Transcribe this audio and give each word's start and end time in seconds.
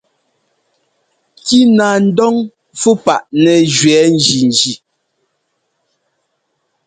Kínaandɔn 1.45 2.35
fú 2.79 2.91
paʼ 3.05 3.23
nɛ́ 3.41 3.57
jʉɛ́ 3.73 4.03
njinji. 4.15 4.73